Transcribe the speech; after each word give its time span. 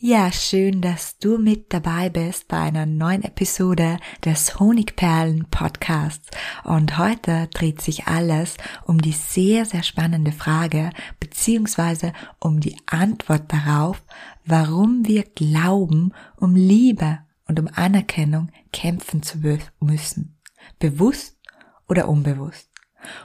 Ja, 0.00 0.30
schön, 0.30 0.80
dass 0.80 1.18
du 1.18 1.38
mit 1.38 1.72
dabei 1.72 2.08
bist 2.08 2.46
bei 2.46 2.58
einer 2.58 2.86
neuen 2.86 3.24
Episode 3.24 3.98
des 4.24 4.60
Honigperlen 4.60 5.46
Podcasts. 5.50 6.28
Und 6.62 6.98
heute 6.98 7.48
dreht 7.48 7.80
sich 7.82 8.06
alles 8.06 8.58
um 8.84 9.02
die 9.02 9.10
sehr, 9.10 9.64
sehr 9.64 9.82
spannende 9.82 10.30
Frage, 10.30 10.90
beziehungsweise 11.18 12.12
um 12.38 12.60
die 12.60 12.76
Antwort 12.86 13.52
darauf, 13.52 14.04
warum 14.44 15.04
wir 15.04 15.24
glauben, 15.24 16.12
um 16.36 16.54
Liebe 16.54 17.18
und 17.48 17.58
um 17.58 17.68
Anerkennung 17.74 18.52
kämpfen 18.72 19.24
zu 19.24 19.38
müssen. 19.80 20.38
Bewusst 20.78 21.40
oder 21.88 22.08
unbewusst 22.08 22.70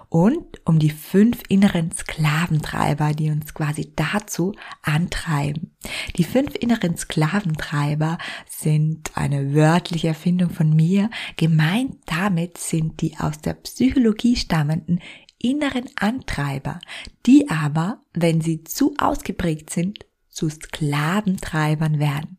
und 0.10 0.62
um 0.66 0.80
die 0.80 0.90
fünf 0.90 1.42
inneren 1.50 1.92
Sklaventreiber, 1.92 3.14
die 3.14 3.30
uns 3.32 3.54
quasi 3.54 3.92
dazu 3.96 4.54
antreiben. 4.82 5.76
Die 6.16 6.24
fünf 6.24 6.56
inneren 6.56 6.98
Sklaventreiber 6.98 8.18
sind 8.48 9.12
eine 9.16 9.54
wörtliche 9.54 10.10
Erfindung 10.10 10.50
von 10.50 10.70
mir. 10.76 11.10
Gemeint 11.38 11.98
damit 12.06 12.58
sind 12.58 13.02
die 13.02 13.18
aus 13.18 13.40
der 13.40 13.54
Psychologie 13.56 14.36
stammenden 14.36 15.00
inneren 15.40 15.90
Antreiber, 15.98 16.80
die 17.26 17.50
aber, 17.50 18.02
wenn 18.14 18.42
sie 18.42 18.64
zu 18.64 18.94
ausgeprägt 18.98 19.70
sind, 19.70 20.06
zu 20.30 20.50
Sklaventreibern 20.50 22.00
werden. 22.00 22.38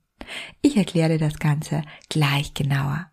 Ich 0.62 0.77
erkläre 0.77 1.19
das 1.19 1.39
Ganze 1.39 1.83
gleich 2.08 2.55
genauer. 2.55 3.11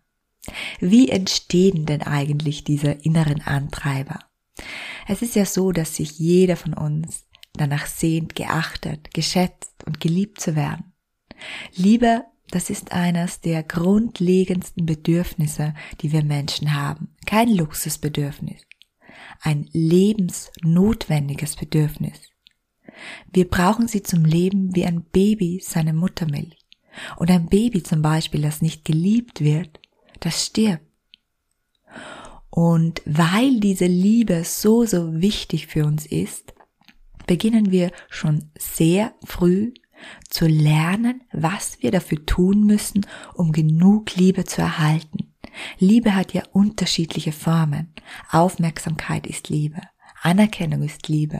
Wie 0.80 1.08
entstehen 1.08 1.86
denn 1.86 2.02
eigentlich 2.02 2.64
diese 2.64 2.90
inneren 2.90 3.42
Antreiber? 3.42 4.18
Es 5.06 5.22
ist 5.22 5.34
ja 5.34 5.46
so, 5.46 5.72
dass 5.72 5.96
sich 5.96 6.18
jeder 6.18 6.56
von 6.56 6.74
uns 6.74 7.24
danach 7.52 7.86
sehnt, 7.86 8.34
geachtet, 8.34 9.12
geschätzt 9.14 9.84
und 9.86 10.00
geliebt 10.00 10.40
zu 10.40 10.56
werden. 10.56 10.92
Liebe, 11.74 12.24
das 12.50 12.70
ist 12.70 12.92
eines 12.92 13.40
der 13.40 13.62
grundlegendsten 13.62 14.84
Bedürfnisse, 14.84 15.74
die 16.00 16.12
wir 16.12 16.22
Menschen 16.22 16.74
haben. 16.74 17.14
Kein 17.26 17.48
Luxusbedürfnis. 17.48 18.62
Ein 19.40 19.68
lebensnotwendiges 19.72 21.56
Bedürfnis. 21.56 22.20
Wir 23.32 23.48
brauchen 23.48 23.88
sie 23.88 24.02
zum 24.02 24.24
Leben 24.24 24.74
wie 24.74 24.84
ein 24.84 25.02
Baby 25.02 25.62
seine 25.64 25.94
Muttermilch. 25.94 26.58
Und 27.16 27.30
ein 27.30 27.46
Baby 27.46 27.82
zum 27.82 28.02
Beispiel, 28.02 28.42
das 28.42 28.60
nicht 28.60 28.84
geliebt 28.84 29.40
wird, 29.40 29.80
das 30.24 30.46
stirbt. 30.46 30.86
Und 32.50 33.00
weil 33.06 33.60
diese 33.60 33.86
Liebe 33.86 34.44
so, 34.44 34.84
so 34.84 35.20
wichtig 35.20 35.68
für 35.68 35.86
uns 35.86 36.04
ist, 36.04 36.52
beginnen 37.26 37.70
wir 37.70 37.92
schon 38.10 38.50
sehr 38.58 39.14
früh 39.24 39.72
zu 40.28 40.46
lernen, 40.46 41.22
was 41.32 41.82
wir 41.82 41.90
dafür 41.90 42.26
tun 42.26 42.64
müssen, 42.64 43.06
um 43.34 43.52
genug 43.52 44.16
Liebe 44.16 44.44
zu 44.44 44.60
erhalten. 44.60 45.32
Liebe 45.78 46.14
hat 46.14 46.34
ja 46.34 46.42
unterschiedliche 46.52 47.32
Formen. 47.32 47.92
Aufmerksamkeit 48.30 49.26
ist 49.26 49.48
Liebe. 49.48 49.80
Anerkennung 50.20 50.82
ist 50.82 51.08
Liebe. 51.08 51.38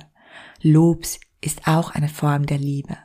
Lobs 0.62 1.20
ist 1.40 1.66
auch 1.66 1.90
eine 1.90 2.08
Form 2.08 2.46
der 2.46 2.58
Liebe. 2.58 2.96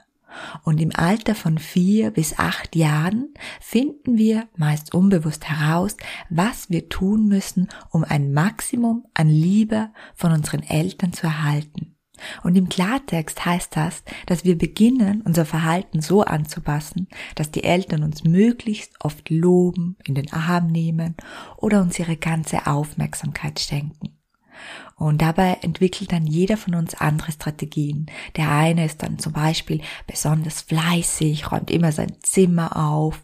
Und 0.64 0.80
im 0.80 0.96
Alter 0.96 1.36
von 1.36 1.58
vier 1.58 2.12
bis 2.12 2.38
acht 2.38 2.76
Jahren 2.76 3.34
finden 3.60 4.18
wir 4.18 4.48
meist 4.56 4.94
unbewusst 4.94 5.50
heraus, 5.50 5.98
was 6.30 6.70
wir 6.70 6.90
tun 6.90 7.28
müssen, 7.28 7.70
um 7.92 8.04
ein 8.04 8.34
Maximum 8.34 9.06
an 9.14 9.30
Liebe 9.30 9.90
von 10.16 10.32
unseren 10.32 10.64
Eltern 10.64 11.14
zu 11.14 11.28
erhalten. 11.28 11.98
Und 12.44 12.56
im 12.56 12.70
Klartext 12.70 13.46
heißt 13.46 13.76
das, 13.76 14.04
dass 14.26 14.44
wir 14.44 14.58
beginnen, 14.58 15.22
unser 15.22 15.46
Verhalten 15.46 16.02
so 16.02 16.24
anzupassen, 16.24 17.08
dass 17.36 17.52
die 17.52 17.64
Eltern 17.64 18.04
uns 18.04 18.24
möglichst 18.24 18.94
oft 19.00 19.30
loben, 19.30 19.98
in 20.04 20.16
den 20.16 20.32
Arm 20.34 20.68
nehmen 20.68 21.16
oder 21.58 21.82
uns 21.82 22.00
ihre 22.00 22.18
ganze 22.18 22.66
Aufmerksamkeit 22.66 23.60
schenken. 23.60 24.17
Und 24.96 25.22
dabei 25.22 25.58
entwickelt 25.62 26.12
dann 26.12 26.26
jeder 26.26 26.58
von 26.58 26.76
uns 26.76 26.96
andere 26.96 27.32
Strategien. 27.32 28.08
Der 28.36 28.52
eine 28.52 28.86
ist 28.86 29.04
dann 29.04 29.20
zum 29.20 29.34
Beispiel 29.34 29.82
besonders 30.08 30.62
fleißig, 30.62 31.52
räumt 31.52 31.70
immer 31.70 31.92
sein 31.92 32.16
Zimmer 32.22 32.76
auf, 32.76 33.24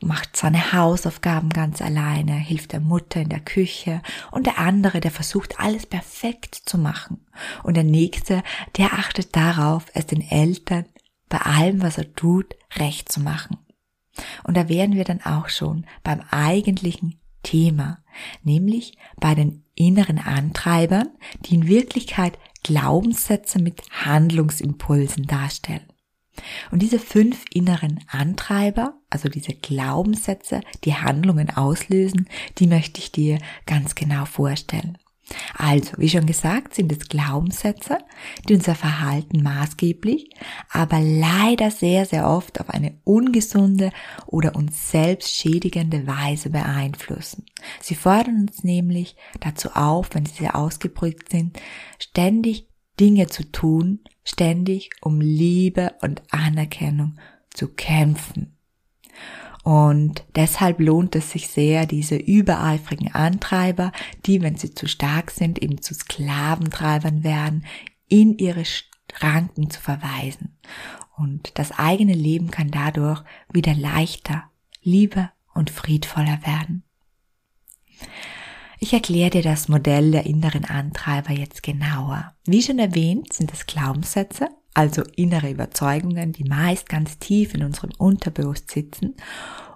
macht 0.00 0.36
seine 0.36 0.72
Hausaufgaben 0.72 1.50
ganz 1.50 1.82
alleine, 1.82 2.34
hilft 2.34 2.72
der 2.72 2.80
Mutter 2.80 3.20
in 3.20 3.28
der 3.28 3.40
Küche 3.40 4.02
und 4.30 4.46
der 4.46 4.58
andere, 4.58 5.00
der 5.00 5.10
versucht 5.10 5.58
alles 5.58 5.86
perfekt 5.86 6.54
zu 6.54 6.78
machen. 6.78 7.26
Und 7.62 7.76
der 7.76 7.84
nächste, 7.84 8.42
der 8.76 8.92
achtet 8.94 9.34
darauf, 9.34 9.86
es 9.94 10.06
den 10.06 10.22
Eltern 10.22 10.84
bei 11.28 11.38
allem, 11.38 11.82
was 11.82 11.98
er 11.98 12.14
tut, 12.14 12.54
recht 12.76 13.10
zu 13.10 13.20
machen. 13.20 13.58
Und 14.44 14.56
da 14.56 14.68
wären 14.68 14.94
wir 14.94 15.04
dann 15.04 15.22
auch 15.22 15.48
schon 15.48 15.86
beim 16.02 16.20
eigentlichen 16.30 17.20
Thema, 17.42 17.98
nämlich 18.42 18.96
bei 19.20 19.34
den 19.34 19.64
inneren 19.74 20.18
Antreibern, 20.18 21.08
die 21.42 21.54
in 21.54 21.68
Wirklichkeit 21.68 22.38
Glaubenssätze 22.62 23.60
mit 23.60 23.82
Handlungsimpulsen 23.90 25.26
darstellen. 25.26 25.86
Und 26.70 26.82
diese 26.82 26.98
fünf 26.98 27.44
inneren 27.52 28.04
Antreiber, 28.08 28.94
also 29.10 29.28
diese 29.28 29.54
Glaubenssätze, 29.54 30.60
die 30.84 30.94
Handlungen 30.94 31.50
auslösen, 31.50 32.28
die 32.58 32.66
möchte 32.66 33.00
ich 33.00 33.10
dir 33.12 33.38
ganz 33.66 33.94
genau 33.94 34.24
vorstellen. 34.24 34.98
Also, 35.56 35.92
wie 35.98 36.08
schon 36.08 36.26
gesagt, 36.26 36.74
sind 36.74 36.90
es 36.92 37.08
Glaubenssätze, 37.08 37.98
die 38.48 38.54
unser 38.54 38.74
Verhalten 38.74 39.42
maßgeblich, 39.42 40.30
aber 40.70 41.00
leider 41.00 41.70
sehr, 41.70 42.06
sehr 42.06 42.28
oft 42.28 42.60
auf 42.60 42.70
eine 42.70 42.98
ungesunde 43.04 43.90
oder 44.26 44.56
uns 44.56 44.90
selbst 44.90 45.34
schädigende 45.34 46.06
Weise 46.06 46.50
beeinflussen. 46.50 47.44
Sie 47.80 47.94
fordern 47.94 48.42
uns 48.42 48.64
nämlich 48.64 49.16
dazu 49.40 49.70
auf, 49.72 50.10
wenn 50.14 50.26
sie 50.26 50.36
sehr 50.36 50.56
ausgeprägt 50.56 51.30
sind, 51.30 51.58
ständig 51.98 52.68
Dinge 52.98 53.26
zu 53.28 53.50
tun, 53.50 54.00
ständig 54.24 54.90
um 55.00 55.20
Liebe 55.20 55.94
und 56.02 56.22
Anerkennung 56.30 57.18
zu 57.50 57.68
kämpfen. 57.68 58.58
Und 59.64 60.24
deshalb 60.36 60.80
lohnt 60.80 61.14
es 61.14 61.30
sich 61.30 61.48
sehr, 61.48 61.86
diese 61.86 62.16
übereifrigen 62.16 63.14
Antreiber, 63.14 63.92
die, 64.24 64.40
wenn 64.42 64.56
sie 64.56 64.74
zu 64.74 64.86
stark 64.88 65.30
sind, 65.30 65.62
eben 65.62 65.82
zu 65.82 65.94
Sklaventreibern 65.94 67.24
werden, 67.24 67.66
in 68.08 68.38
ihre 68.38 68.64
Schranken 68.64 69.70
zu 69.70 69.80
verweisen. 69.80 70.56
Und 71.16 71.58
das 71.58 71.72
eigene 71.72 72.14
Leben 72.14 72.50
kann 72.50 72.70
dadurch 72.70 73.22
wieder 73.52 73.74
leichter, 73.74 74.44
lieber 74.82 75.32
und 75.52 75.70
friedvoller 75.70 76.40
werden. 76.46 76.84
Ich 78.80 78.92
erkläre 78.92 79.30
dir 79.30 79.42
das 79.42 79.68
Modell 79.68 80.12
der 80.12 80.26
inneren 80.26 80.64
Antreiber 80.64 81.32
jetzt 81.32 81.64
genauer. 81.64 82.32
Wie 82.46 82.62
schon 82.62 82.78
erwähnt, 82.78 83.32
sind 83.32 83.52
es 83.52 83.66
Glaubenssätze, 83.66 84.48
also 84.78 85.02
innere 85.16 85.50
Überzeugungen, 85.50 86.32
die 86.32 86.44
meist 86.44 86.88
ganz 86.88 87.18
tief 87.18 87.52
in 87.52 87.64
unserem 87.64 87.90
Unterbewusst 87.98 88.70
sitzen 88.70 89.16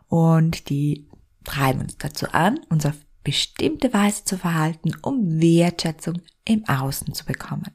und 0.07 0.69
die 0.69 1.09
treiben 1.43 1.81
uns 1.81 1.99
dazu 1.99 2.27
an, 2.31 2.61
uns 2.69 2.87
auf 2.87 2.95
bestimmte 3.25 3.93
Weise 3.93 4.25
zu 4.25 4.39
verhalten, 4.39 4.93
um 5.03 5.41
Wertschätzung 5.41 6.23
im 6.45 6.65
Außen 6.69 7.15
zu 7.15 7.25
bekommen. 7.25 7.73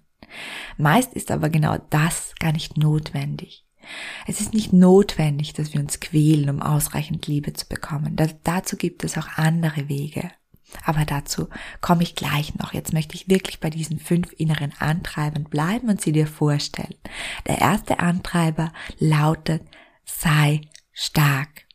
Meist 0.78 1.14
ist 1.16 1.30
aber 1.30 1.50
genau 1.50 1.78
das 1.90 2.34
gar 2.40 2.54
nicht 2.54 2.78
notwendig. 2.78 3.66
Es 4.26 4.40
ist 4.40 4.54
nicht 4.54 4.72
notwendig, 4.72 5.52
dass 5.52 5.74
wir 5.74 5.82
uns 5.82 6.00
quälen, 6.00 6.50
um 6.50 6.62
ausreichend 6.62 7.28
Liebe 7.28 7.52
zu 7.52 7.68
bekommen. 7.68 8.16
Da, 8.16 8.28
dazu 8.46 8.78
gibt 8.78 9.04
es 9.04 9.18
auch 9.18 9.28
andere 9.36 9.90
Wege. 9.90 10.32
Aber 10.86 11.06
dazu 11.06 11.48
komme 11.82 12.04
ich 12.04 12.16
gleich 12.16 12.56
noch. 12.56 12.74
Jetzt 12.74 12.94
möchte 12.94 13.16
ich 13.16 13.30
wirklich 13.30 13.60
bei 13.60 13.70
diesen 13.70 14.00
fünf 14.00 14.34
inneren 14.38 14.74
Antreibern 14.80 15.46
bleiben 15.46 15.90
und 15.90 16.02
sie 16.02 16.12
dir 16.12 16.28
vorstellen. 16.28 16.96
Der 17.48 17.60
erste 17.60 18.00
Antreiber 18.00 18.74
lautet, 19.00 19.64
sei 20.04 20.62
stark. 20.92 21.68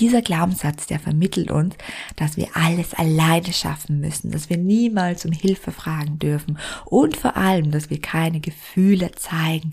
Dieser 0.00 0.22
Glaubenssatz, 0.22 0.86
der 0.86 0.98
vermittelt 0.98 1.50
uns, 1.50 1.76
dass 2.16 2.36
wir 2.36 2.48
alles 2.56 2.94
alleine 2.94 3.52
schaffen 3.52 4.00
müssen, 4.00 4.30
dass 4.30 4.48
wir 4.48 4.56
niemals 4.56 5.26
um 5.26 5.32
Hilfe 5.32 5.70
fragen 5.70 6.18
dürfen 6.18 6.58
und 6.86 7.16
vor 7.16 7.36
allem, 7.36 7.70
dass 7.70 7.90
wir 7.90 8.00
keine 8.00 8.40
Gefühle 8.40 9.12
zeigen 9.12 9.72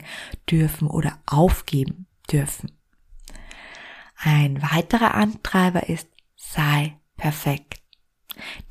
dürfen 0.49 0.87
oder 0.87 1.17
aufgeben 1.25 2.07
dürfen. 2.29 2.71
Ein 4.17 4.61
weiterer 4.61 5.15
Antreiber 5.15 5.87
ist, 5.87 6.09
sei 6.35 6.97
perfekt. 7.15 7.68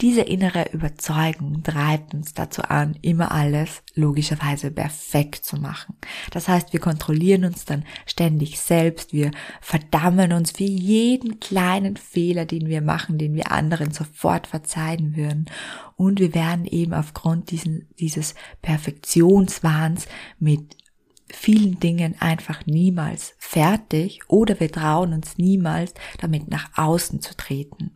Diese 0.01 0.21
innere 0.21 0.71
Überzeugung 0.73 1.63
treibt 1.63 2.15
uns 2.15 2.35
dazu 2.35 2.63
an, 2.63 2.97
immer 3.03 3.33
alles 3.33 3.83
logischerweise 3.95 4.71
perfekt 4.71 5.45
zu 5.45 5.57
machen. 5.57 5.97
Das 6.31 6.49
heißt, 6.49 6.73
wir 6.73 6.81
kontrollieren 6.81 7.45
uns 7.45 7.65
dann 7.65 7.85
ständig 8.07 8.61
selbst, 8.61 9.13
wir 9.13 9.31
verdammen 9.61 10.33
uns 10.33 10.53
für 10.53 10.65
jeden 10.65 11.41
kleinen 11.41 11.97
Fehler, 11.97 12.45
den 12.45 12.69
wir 12.69 12.81
machen, 12.81 13.19
den 13.19 13.35
wir 13.35 13.51
anderen 13.51 13.93
sofort 13.93 14.47
verzeihen 14.47 15.17
würden. 15.17 15.47
Und 15.97 16.21
wir 16.21 16.35
werden 16.35 16.65
eben 16.65 16.95
aufgrund 16.95 17.51
diesen, 17.51 17.89
dieses 17.99 18.35
Perfektionswahns 18.63 20.07
mit 20.39 20.77
vielen 21.31 21.79
Dingen 21.81 22.15
einfach 22.21 22.67
niemals 22.67 23.35
fertig 23.39 24.21
oder 24.29 24.59
wir 24.61 24.71
trauen 24.71 25.13
uns 25.13 25.39
niemals 25.39 25.93
damit 26.19 26.49
nach 26.49 26.71
außen 26.77 27.21
zu 27.21 27.37
treten. 27.37 27.93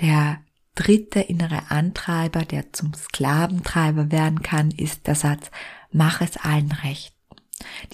Der 0.00 0.40
dritte 0.74 1.20
innere 1.20 1.70
Antreiber, 1.70 2.44
der 2.44 2.72
zum 2.72 2.92
Sklaventreiber 2.94 4.12
werden 4.12 4.42
kann, 4.42 4.70
ist 4.70 5.06
der 5.06 5.14
Satz, 5.14 5.50
mach 5.90 6.20
es 6.20 6.36
allen 6.36 6.70
recht. 6.70 7.16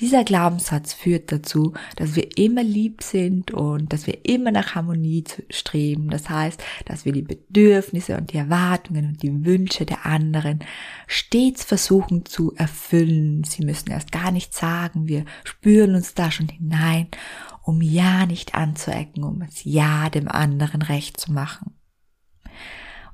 Dieser 0.01 0.25
Glaubenssatz 0.25 0.93
führt 0.93 1.31
dazu, 1.31 1.75
dass 1.95 2.17
wir 2.17 2.37
immer 2.37 2.65
lieb 2.65 3.03
sind 3.03 3.53
und 3.53 3.93
dass 3.93 4.09
wir 4.09 4.25
immer 4.25 4.51
nach 4.51 4.75
Harmonie 4.75 5.23
streben. 5.51 6.11
Das 6.11 6.29
heißt, 6.29 6.63
dass 6.87 7.05
wir 7.05 7.13
die 7.13 7.23
Bedürfnisse 7.23 8.17
und 8.17 8.33
die 8.33 8.39
Erwartungen 8.39 9.07
und 9.07 9.23
die 9.23 9.45
Wünsche 9.45 9.87
der 9.87 10.05
anderen 10.05 10.61
stets 11.07 11.63
versuchen 11.63 12.27
zu 12.27 12.53
erfüllen. 12.57 13.45
Sie 13.45 13.65
müssen 13.65 13.91
erst 13.91 14.11
gar 14.11 14.33
nichts 14.33 14.59
sagen. 14.59 15.07
Wir 15.07 15.25
spüren 15.45 15.95
uns 15.95 16.15
da 16.15 16.33
schon 16.33 16.49
hinein, 16.49 17.07
um 17.63 17.81
ja 17.81 18.27
nicht 18.27 18.57
anzuecken, 18.57 19.23
um 19.23 19.43
es 19.43 19.63
ja 19.63 20.11
dem 20.11 20.27
anderen 20.27 20.83
recht 20.83 21.21
zu 21.21 21.31
machen. 21.33 21.73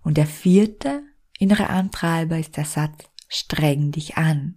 Und 0.09 0.17
der 0.17 0.27
vierte 0.27 1.03
innere 1.39 1.69
Antreiber 1.69 2.39
ist 2.39 2.57
der 2.57 2.65
Satz, 2.65 3.11
streng 3.29 3.93
dich 3.93 4.17
an. 4.17 4.55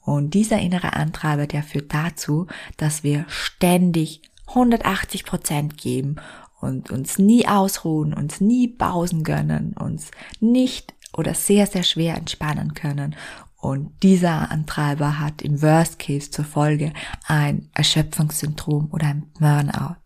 Und 0.00 0.32
dieser 0.32 0.60
innere 0.60 0.94
Antreiber, 0.94 1.46
der 1.46 1.62
führt 1.62 1.92
dazu, 1.92 2.46
dass 2.78 3.02
wir 3.02 3.26
ständig 3.28 4.22
180 4.46 5.26
Prozent 5.26 5.76
geben 5.76 6.16
und 6.58 6.90
uns 6.90 7.18
nie 7.18 7.46
ausruhen, 7.46 8.14
uns 8.14 8.40
nie 8.40 8.66
Pausen 8.66 9.24
gönnen, 9.24 9.74
uns 9.74 10.10
nicht 10.40 10.94
oder 11.12 11.34
sehr, 11.34 11.66
sehr 11.66 11.82
schwer 11.82 12.16
entspannen 12.16 12.72
können. 12.72 13.14
Und 13.60 14.02
dieser 14.02 14.50
Antreiber 14.50 15.18
hat 15.18 15.42
im 15.42 15.60
Worst 15.60 15.98
Case 15.98 16.30
zur 16.30 16.46
Folge 16.46 16.94
ein 17.26 17.68
Erschöpfungssyndrom 17.74 18.88
oder 18.90 19.08
ein 19.08 19.30
Burnout. 19.38 20.01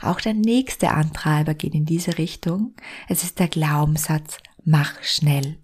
Auch 0.00 0.20
der 0.20 0.34
nächste 0.34 0.90
Antreiber 0.90 1.54
geht 1.54 1.74
in 1.74 1.84
diese 1.84 2.18
Richtung. 2.18 2.74
Es 3.08 3.24
ist 3.24 3.38
der 3.38 3.48
Glaubenssatz, 3.48 4.38
mach 4.64 5.02
schnell. 5.02 5.58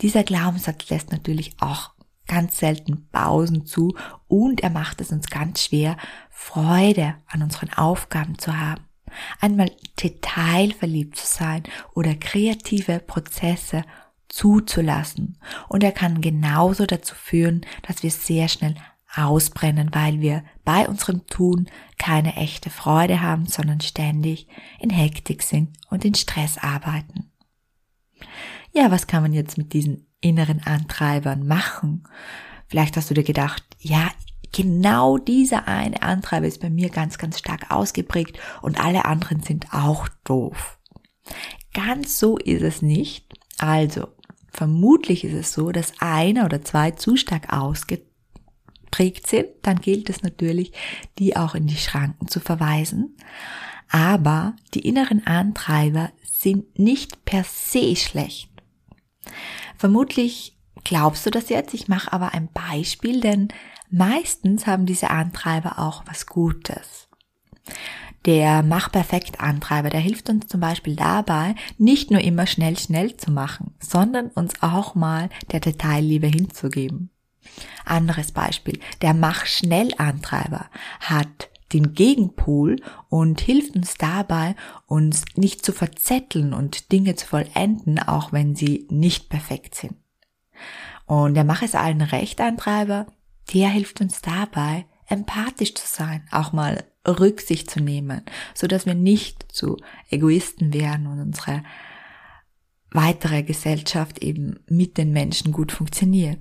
Dieser 0.00 0.24
Glaubenssatz 0.24 0.88
lässt 0.90 1.12
natürlich 1.12 1.54
auch 1.60 1.92
ganz 2.26 2.58
selten 2.58 3.08
Pausen 3.10 3.66
zu 3.66 3.96
und 4.28 4.62
er 4.62 4.70
macht 4.70 5.00
es 5.00 5.10
uns 5.10 5.28
ganz 5.28 5.64
schwer, 5.64 5.96
Freude 6.30 7.14
an 7.26 7.42
unseren 7.42 7.72
Aufgaben 7.72 8.38
zu 8.38 8.58
haben. 8.58 8.84
Einmal 9.40 9.70
detailverliebt 10.02 11.16
zu 11.16 11.26
sein 11.26 11.64
oder 11.94 12.14
kreative 12.14 13.00
Prozesse 13.00 13.84
zuzulassen. 14.28 15.38
Und 15.68 15.84
er 15.84 15.92
kann 15.92 16.22
genauso 16.22 16.86
dazu 16.86 17.14
führen, 17.14 17.66
dass 17.86 18.02
wir 18.02 18.10
sehr 18.10 18.48
schnell 18.48 18.74
ausbrennen, 19.14 19.90
weil 19.92 20.20
wir 20.20 20.42
bei 20.64 20.88
unserem 20.88 21.26
Tun 21.26 21.68
keine 21.98 22.36
echte 22.36 22.70
Freude 22.70 23.20
haben, 23.20 23.46
sondern 23.46 23.80
ständig 23.80 24.46
in 24.80 24.90
Hektik 24.90 25.42
sind 25.42 25.76
und 25.90 26.04
in 26.04 26.14
Stress 26.14 26.58
arbeiten. 26.58 27.30
Ja, 28.72 28.90
was 28.90 29.06
kann 29.06 29.22
man 29.22 29.32
jetzt 29.32 29.58
mit 29.58 29.72
diesen 29.72 30.06
inneren 30.20 30.62
Antreibern 30.64 31.46
machen? 31.46 32.04
Vielleicht 32.68 32.96
hast 32.96 33.10
du 33.10 33.14
dir 33.14 33.24
gedacht, 33.24 33.62
ja, 33.80 34.10
genau 34.52 35.18
dieser 35.18 35.68
eine 35.68 36.02
Antreiber 36.02 36.46
ist 36.46 36.60
bei 36.60 36.70
mir 36.70 36.88
ganz, 36.88 37.18
ganz 37.18 37.38
stark 37.38 37.70
ausgeprägt 37.70 38.38
und 38.62 38.82
alle 38.82 39.04
anderen 39.04 39.42
sind 39.42 39.72
auch 39.72 40.08
doof. 40.24 40.78
Ganz 41.74 42.18
so 42.18 42.38
ist 42.38 42.62
es 42.62 42.82
nicht. 42.82 43.26
Also, 43.58 44.08
vermutlich 44.50 45.24
ist 45.24 45.34
es 45.34 45.52
so, 45.52 45.70
dass 45.70 45.92
einer 46.00 46.44
oder 46.46 46.62
zwei 46.62 46.92
zu 46.92 47.16
stark 47.16 47.52
ausgeprägt 47.52 48.11
geprägt 48.92 49.26
sind, 49.26 49.48
dann 49.62 49.80
gilt 49.80 50.10
es 50.10 50.22
natürlich, 50.22 50.72
die 51.18 51.36
auch 51.36 51.54
in 51.54 51.66
die 51.66 51.76
Schranken 51.76 52.28
zu 52.28 52.40
verweisen. 52.40 53.16
Aber 53.90 54.54
die 54.74 54.86
inneren 54.86 55.26
Antreiber 55.26 56.10
sind 56.30 56.78
nicht 56.78 57.24
per 57.24 57.44
se 57.44 57.96
schlecht. 57.96 58.50
Vermutlich 59.76 60.56
glaubst 60.84 61.26
du 61.26 61.30
das 61.30 61.48
jetzt, 61.48 61.74
ich 61.74 61.88
mache 61.88 62.12
aber 62.12 62.34
ein 62.34 62.48
Beispiel, 62.52 63.20
denn 63.20 63.48
meistens 63.90 64.66
haben 64.66 64.86
diese 64.86 65.10
Antreiber 65.10 65.78
auch 65.78 66.04
was 66.06 66.26
Gutes. 66.26 67.08
Der 68.24 68.62
Mach-Perfekt-Antreiber, 68.62 69.90
der 69.90 70.00
hilft 70.00 70.28
uns 70.30 70.46
zum 70.46 70.60
Beispiel 70.60 70.96
dabei, 70.96 71.54
nicht 71.78 72.10
nur 72.10 72.20
immer 72.20 72.46
schnell, 72.46 72.78
schnell 72.78 73.16
zu 73.16 73.30
machen, 73.30 73.74
sondern 73.80 74.28
uns 74.28 74.62
auch 74.62 74.94
mal 74.94 75.28
der 75.50 75.60
Detailliebe 75.60 76.28
hinzugeben. 76.28 77.11
Anderes 77.84 78.32
Beispiel. 78.32 78.78
Der 79.00 79.14
Mach-Schnell-Antreiber 79.14 80.66
hat 81.00 81.50
den 81.72 81.94
Gegenpol 81.94 82.76
und 83.08 83.40
hilft 83.40 83.74
uns 83.76 83.94
dabei, 83.94 84.54
uns 84.86 85.24
nicht 85.36 85.64
zu 85.64 85.72
verzetteln 85.72 86.52
und 86.52 86.92
Dinge 86.92 87.16
zu 87.16 87.26
vollenden, 87.26 87.98
auch 87.98 88.32
wenn 88.32 88.54
sie 88.54 88.86
nicht 88.90 89.28
perfekt 89.28 89.74
sind. 89.74 89.96
Und 91.06 91.34
der 91.34 91.44
Mach 91.44 91.62
es 91.62 91.74
allen 91.74 92.02
Recht 92.02 92.40
Antreiber, 92.40 93.06
der 93.52 93.68
hilft 93.68 94.00
uns 94.00 94.20
dabei, 94.22 94.86
empathisch 95.08 95.74
zu 95.74 95.86
sein, 95.86 96.26
auch 96.30 96.52
mal 96.52 96.84
Rücksicht 97.06 97.70
zu 97.70 97.80
nehmen, 97.80 98.22
so 98.54 98.66
dass 98.66 98.86
wir 98.86 98.94
nicht 98.94 99.50
zu 99.50 99.76
Egoisten 100.10 100.72
werden 100.72 101.06
und 101.06 101.20
unsere 101.20 101.62
weitere 102.90 103.42
Gesellschaft 103.42 104.20
eben 104.20 104.60
mit 104.68 104.98
den 104.98 105.12
Menschen 105.12 105.52
gut 105.52 105.72
funktioniert. 105.72 106.38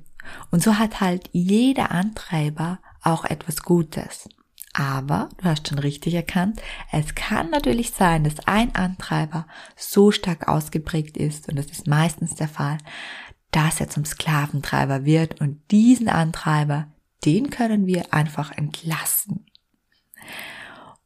Und 0.51 0.63
so 0.63 0.77
hat 0.77 1.01
halt 1.01 1.29
jeder 1.31 1.91
Antreiber 1.91 2.79
auch 3.01 3.25
etwas 3.25 3.63
Gutes. 3.63 4.29
Aber, 4.73 5.29
du 5.37 5.45
hast 5.45 5.67
schon 5.67 5.79
richtig 5.79 6.13
erkannt, 6.13 6.61
es 6.91 7.13
kann 7.15 7.49
natürlich 7.49 7.91
sein, 7.91 8.23
dass 8.23 8.47
ein 8.47 8.73
Antreiber 8.73 9.45
so 9.75 10.11
stark 10.11 10.47
ausgeprägt 10.47 11.17
ist, 11.17 11.49
und 11.49 11.57
das 11.57 11.65
ist 11.67 11.87
meistens 11.87 12.35
der 12.35 12.47
Fall, 12.47 12.77
dass 13.51 13.81
er 13.81 13.89
zum 13.89 14.05
Sklaventreiber 14.05 15.03
wird 15.03 15.41
und 15.41 15.59
diesen 15.71 16.07
Antreiber, 16.07 16.87
den 17.25 17.49
können 17.49 17.85
wir 17.85 18.13
einfach 18.13 18.51
entlassen. 18.51 19.45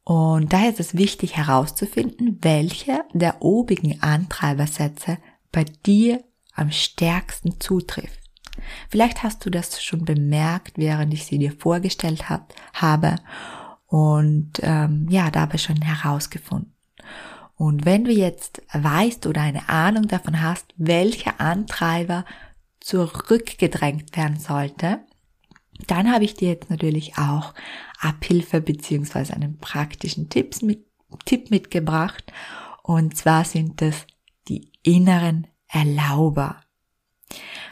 Und 0.04 0.52
daher 0.52 0.70
ist 0.70 0.78
es 0.78 0.96
wichtig 0.96 1.36
herauszufinden, 1.36 2.38
welche 2.42 3.04
der 3.12 3.42
obigen 3.42 4.00
Antreibersätze 4.00 5.18
bei 5.50 5.64
dir 5.64 6.22
am 6.54 6.70
stärksten 6.70 7.60
zutrifft. 7.60 8.25
Vielleicht 8.88 9.22
hast 9.22 9.44
du 9.44 9.50
das 9.50 9.82
schon 9.82 10.04
bemerkt, 10.04 10.78
während 10.78 11.12
ich 11.14 11.24
sie 11.24 11.38
dir 11.38 11.52
vorgestellt 11.52 12.28
hab, 12.28 12.54
habe 12.74 13.16
und 13.86 14.52
ähm, 14.62 15.06
ja, 15.08 15.30
dabei 15.30 15.58
schon 15.58 15.80
herausgefunden. 15.80 16.72
Und 17.56 17.86
wenn 17.86 18.04
du 18.04 18.12
jetzt 18.12 18.62
weißt 18.72 19.26
oder 19.26 19.40
eine 19.40 19.68
Ahnung 19.68 20.08
davon 20.08 20.42
hast, 20.42 20.66
welcher 20.76 21.40
Antreiber 21.40 22.24
zurückgedrängt 22.80 24.16
werden 24.16 24.38
sollte, 24.38 25.00
dann 25.86 26.12
habe 26.12 26.24
ich 26.24 26.34
dir 26.34 26.50
jetzt 26.50 26.70
natürlich 26.70 27.18
auch 27.18 27.54
Abhilfe 28.00 28.60
beziehungsweise 28.60 29.34
einen 29.34 29.58
praktischen 29.58 30.28
Tipps 30.28 30.62
mit, 30.62 30.84
Tipp 31.24 31.50
mitgebracht. 31.50 32.32
Und 32.82 33.16
zwar 33.16 33.44
sind 33.44 33.82
es 33.82 34.06
die 34.48 34.70
inneren 34.82 35.46
Erlauber. 35.68 36.60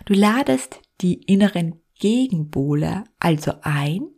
Du 0.06 0.14
ladest 0.14 0.80
die 1.00 1.14
inneren 1.14 1.80
Gegenpole 1.98 3.04
also 3.18 3.52
ein, 3.62 4.08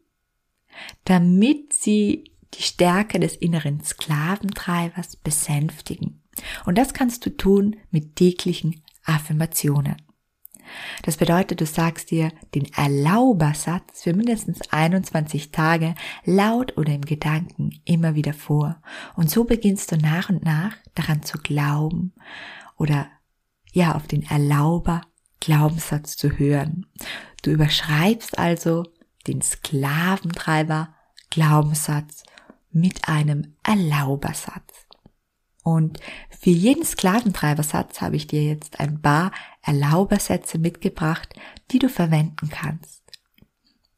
damit 1.04 1.72
sie 1.72 2.32
die 2.54 2.62
Stärke 2.62 3.20
des 3.20 3.36
inneren 3.36 3.82
Sklaventreibers 3.82 5.16
besänftigen. 5.16 6.22
Und 6.64 6.76
das 6.78 6.94
kannst 6.94 7.24
du 7.26 7.30
tun 7.30 7.76
mit 7.90 8.16
täglichen 8.16 8.82
Affirmationen. 9.04 9.96
Das 11.02 11.16
bedeutet, 11.16 11.60
du 11.60 11.66
sagst 11.66 12.10
dir 12.10 12.32
den 12.54 12.72
Erlaubersatz 12.72 14.02
für 14.02 14.14
mindestens 14.14 14.60
21 14.70 15.52
Tage 15.52 15.94
laut 16.24 16.76
oder 16.76 16.92
im 16.92 17.02
Gedanken 17.02 17.80
immer 17.84 18.14
wieder 18.14 18.32
vor. 18.32 18.80
Und 19.14 19.30
so 19.30 19.44
beginnst 19.44 19.92
du 19.92 19.96
nach 19.96 20.28
und 20.28 20.44
nach 20.44 20.76
daran 20.94 21.22
zu 21.22 21.38
glauben 21.38 22.14
oder 22.76 23.08
ja, 23.72 23.94
auf 23.94 24.06
den 24.06 24.22
Erlauber 24.24 25.02
Glaubenssatz 25.40 26.16
zu 26.16 26.38
hören. 26.38 26.86
Du 27.42 27.50
überschreibst 27.50 28.38
also 28.38 28.84
den 29.26 29.42
Sklaventreiber 29.42 30.94
Glaubenssatz 31.30 32.24
mit 32.70 33.08
einem 33.08 33.54
Erlaubersatz. 33.62 34.86
Und 35.62 35.98
für 36.30 36.50
jeden 36.50 36.84
Sklaventreibersatz 36.84 38.00
habe 38.00 38.16
ich 38.16 38.28
dir 38.28 38.44
jetzt 38.44 38.78
ein 38.78 39.02
paar 39.02 39.32
Erlaubersätze 39.62 40.58
mitgebracht, 40.58 41.34
die 41.72 41.80
du 41.80 41.88
verwenden 41.88 42.50
kannst. 42.50 43.02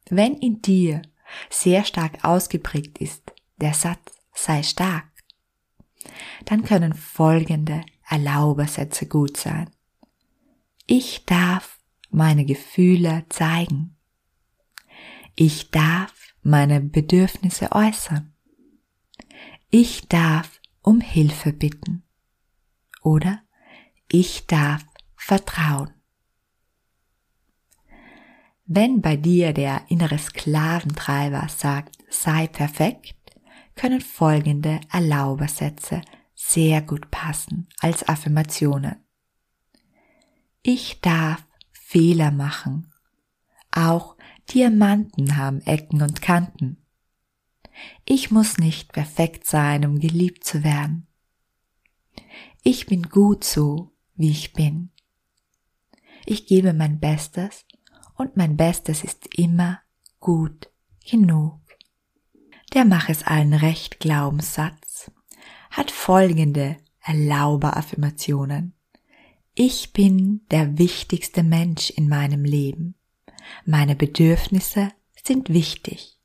Wenn 0.09 0.35
in 0.35 0.61
dir 0.63 1.03
sehr 1.51 1.83
stark 1.85 2.23
ausgeprägt 2.23 2.97
ist, 2.97 3.33
der 3.57 3.75
Satz 3.75 4.13
sei 4.33 4.63
stark, 4.63 5.05
dann 6.45 6.63
können 6.63 6.93
folgende 6.93 7.83
Erlaubersätze 8.07 9.05
gut 9.05 9.37
sein. 9.37 9.69
Ich 10.91 11.23
darf 11.25 11.77
meine 12.09 12.45
Gefühle 12.45 13.23
zeigen. 13.29 13.95
Ich 15.35 15.69
darf 15.69 16.33
meine 16.41 16.81
Bedürfnisse 16.81 17.71
äußern. 17.73 18.33
Ich 19.69 20.07
darf 20.07 20.59
um 20.81 20.99
Hilfe 20.99 21.53
bitten. 21.53 22.01
Oder 23.03 23.43
ich 24.07 24.47
darf 24.47 24.83
vertrauen. 25.15 25.93
Wenn 28.65 28.99
bei 28.99 29.15
dir 29.15 29.53
der 29.53 29.83
innere 29.89 30.17
Sklaventreiber 30.17 31.49
sagt, 31.49 31.99
sei 32.09 32.47
perfekt, 32.47 33.13
können 33.75 34.01
folgende 34.01 34.81
Erlaubersätze 34.91 36.01
sehr 36.33 36.81
gut 36.81 37.11
passen 37.11 37.69
als 37.79 38.09
Affirmationen. 38.09 39.05
Ich 40.61 40.99
darf 41.01 41.45
Fehler 41.71 42.31
machen. 42.31 42.91
Auch 43.71 44.15
Diamanten 44.49 45.37
haben 45.37 45.61
Ecken 45.61 46.01
und 46.01 46.21
Kanten. 46.21 46.77
Ich 48.05 48.29
muss 48.31 48.57
nicht 48.57 48.91
perfekt 48.91 49.45
sein, 49.45 49.85
um 49.85 49.99
geliebt 49.99 50.43
zu 50.43 50.63
werden. 50.63 51.07
Ich 52.63 52.87
bin 52.87 53.03
gut 53.03 53.43
so, 53.43 53.93
wie 54.15 54.31
ich 54.31 54.53
bin. 54.53 54.91
Ich 56.25 56.45
gebe 56.45 56.73
mein 56.73 56.99
Bestes 56.99 57.65
und 58.15 58.35
mein 58.35 58.57
Bestes 58.57 59.03
ist 59.03 59.33
immer 59.37 59.79
gut 60.19 60.69
genug. 61.09 61.59
Der 62.73 62.85
Mach 62.85 63.09
es 63.09 63.23
allen 63.23 63.53
recht 63.53 63.99
Glaubenssatz 63.99 65.11
hat 65.71 65.89
folgende 65.89 66.77
Erlauber-Affirmationen. 67.01 68.78
Ich 69.61 69.91
bin 69.91 70.39
der 70.51 70.77
wichtigste 70.77 71.43
Mensch 71.43 71.89
in 71.89 72.07
meinem 72.07 72.45
Leben. 72.45 72.95
Meine 73.65 73.93
Bedürfnisse 73.93 74.93
sind 75.21 75.49
wichtig. 75.49 76.17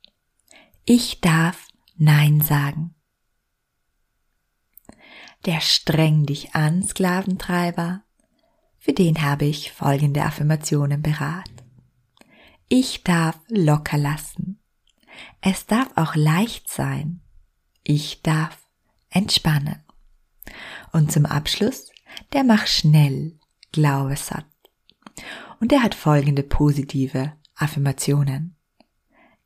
Ich 0.85 1.19
darf 1.19 1.67
Nein 1.97 2.39
sagen. 2.39 2.95
Der 5.45 5.59
streng 5.59 6.25
dich 6.25 6.55
an 6.55 6.81
Sklaventreiber, 6.81 8.05
für 8.77 8.93
den 8.93 9.21
habe 9.21 9.43
ich 9.43 9.73
folgende 9.73 10.23
Affirmationen 10.23 11.01
berat. 11.01 11.51
Ich 12.69 13.03
darf 13.03 13.37
locker 13.49 13.97
lassen. 13.97 14.61
Es 15.41 15.65
darf 15.65 15.89
auch 15.97 16.15
leicht 16.15 16.69
sein. 16.69 17.19
Ich 17.83 18.21
darf 18.21 18.65
entspannen. 19.09 19.83
Und 20.93 21.11
zum 21.11 21.25
Abschluss, 21.25 21.91
der 22.33 22.43
macht 22.43 22.69
schnell 22.69 23.39
Glaubensatz. 23.71 24.45
Und 25.59 25.71
er 25.71 25.83
hat 25.83 25.95
folgende 25.95 26.43
positive 26.43 27.33
Affirmationen. 27.55 28.55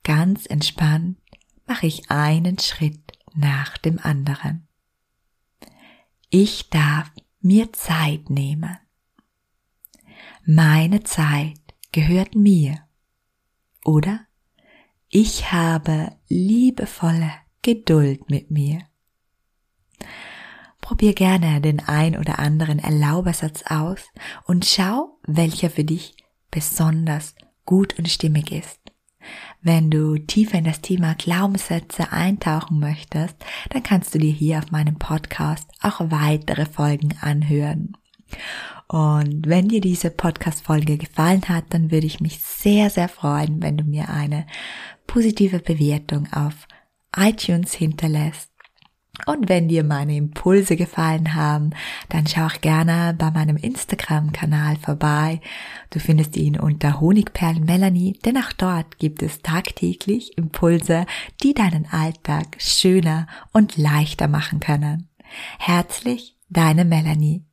Ganz 0.04 0.46
entspannt 0.46 1.20
mache 1.68 1.88
ich 1.88 2.10
einen 2.10 2.58
Schritt 2.58 3.14
nach 3.36 3.78
dem 3.78 4.00
anderen. 4.00 4.68
Ich 6.30 6.70
darf 6.70 7.12
mir 7.42 7.72
Zeit 7.74 8.30
nehmen. 8.30 8.78
Meine 10.46 11.04
Zeit 11.04 11.60
gehört 11.92 12.36
mir. 12.36 12.84
Oder 13.86 14.26
ich 15.10 15.52
habe 15.52 16.16
liebevolle 16.28 17.32
Geduld 17.62 18.30
mit 18.30 18.52
mir. 18.52 18.82
Probier 20.90 21.14
gerne 21.14 21.62
den 21.62 21.88
ein 21.88 22.18
oder 22.18 22.40
anderen 22.40 22.80
Erlaubersatz 22.80 23.62
aus 23.68 24.10
und 24.46 24.66
schau, 24.66 25.20
welcher 25.22 25.70
für 25.70 25.84
dich 25.84 26.16
besonders 26.50 27.36
gut 27.64 28.00
und 28.00 28.10
stimmig 28.10 28.52
ist. 28.52 28.80
Wenn 29.62 29.92
du 29.92 30.18
tiefer 30.18 30.58
in 30.58 30.64
das 30.64 30.82
Thema 30.82 31.14
Glaubenssätze 31.14 32.12
eintauchen 32.12 32.80
möchtest, 32.80 33.36
dann 33.70 33.84
kannst 33.84 34.16
du 34.16 34.18
dir 34.18 34.32
hier 34.32 34.58
auf 34.58 34.72
meinem 34.72 34.98
Podcast 34.98 35.70
auch 35.80 36.00
weitere 36.10 36.66
Folgen 36.66 37.16
anhören. 37.22 37.96
Und 38.88 39.48
wenn 39.48 39.68
dir 39.68 39.82
diese 39.82 40.10
Podcast-Folge 40.10 40.98
gefallen 40.98 41.48
hat, 41.50 41.66
dann 41.70 41.92
würde 41.92 42.08
ich 42.08 42.20
mich 42.20 42.40
sehr, 42.40 42.90
sehr 42.90 43.10
freuen, 43.10 43.62
wenn 43.62 43.78
du 43.78 43.84
mir 43.84 44.10
eine 44.10 44.48
positive 45.06 45.60
Bewertung 45.60 46.28
auf 46.34 46.68
iTunes 47.16 47.76
hinterlässt. 47.76 48.49
Und 49.26 49.50
wenn 49.50 49.68
dir 49.68 49.84
meine 49.84 50.16
Impulse 50.16 50.76
gefallen 50.76 51.36
haben, 51.36 51.72
dann 52.10 52.28
schau 52.28 52.46
auch 52.46 52.62
gerne 52.62 53.16
bei 53.18 53.32
meinem 53.32 53.58
Instagram-Kanal 53.58 54.78
vorbei. 54.78 55.42
Du 55.90 56.00
findest 56.00 56.38
ihn 56.38 56.60
unter 56.60 57.00
Honigperlen 57.00 57.66
Melanie, 57.66 58.20
denn 58.26 58.38
auch 58.38 58.54
dort 58.54 59.00
gibt 59.00 59.22
es 59.24 59.42
tagtäglich 59.42 60.38
Impulse, 60.38 61.06
die 61.44 61.54
deinen 61.54 61.86
Alltag 61.92 62.58
schöner 62.60 63.28
und 63.52 63.78
leichter 63.78 64.28
machen 64.28 64.60
können. 64.60 65.10
Herzlich, 65.58 66.36
deine 66.50 66.86
Melanie. 66.86 67.49